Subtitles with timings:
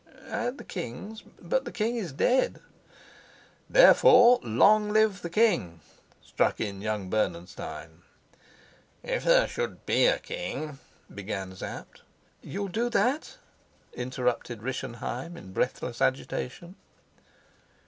[0.29, 1.21] "At the king's?
[1.39, 2.59] But the king is dead."
[3.69, 5.79] "Therefore 'Long live the king!'"
[6.23, 8.01] struck in young Bernenstein.
[9.03, 10.79] "If there should be a king"
[11.13, 12.01] began Sapt.
[12.41, 13.37] "You'll do that?"
[13.93, 16.77] interrupted Rischenheim in breathless agitation.